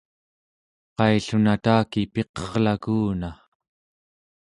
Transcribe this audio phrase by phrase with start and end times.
[0.97, 3.29] qaillun ataki piqerlaku una